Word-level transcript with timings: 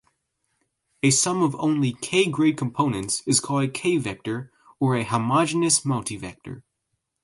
A 1.03 1.11
sum 1.11 1.43
of 1.43 1.55
only 1.59 1.93
"k"-grade 1.93 2.57
components 2.57 3.21
is 3.27 3.39
called 3.39 3.63
a 3.65 3.67
"k"-vector, 3.67 4.49
or 4.79 4.95
a 4.95 5.03
"homogeneous" 5.03 5.81
multivector. 5.81 6.63